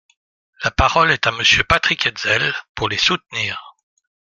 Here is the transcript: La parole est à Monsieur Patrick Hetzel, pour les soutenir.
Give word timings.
La 0.63 0.71
parole 0.71 1.11
est 1.11 1.27
à 1.27 1.31
Monsieur 1.31 1.63
Patrick 1.63 2.07
Hetzel, 2.07 2.55
pour 2.73 2.89
les 2.89 2.97
soutenir. 2.97 3.75